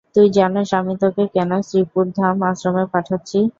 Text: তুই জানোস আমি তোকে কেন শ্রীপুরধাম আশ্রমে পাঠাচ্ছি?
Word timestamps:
তুই 0.15 0.27
জানোস 0.31 0.69
আমি 0.73 0.93
তোকে 1.01 1.23
কেন 1.35 1.51
শ্রীপুরধাম 1.67 2.35
আশ্রমে 2.49 2.85
পাঠাচ্ছি? 2.93 3.39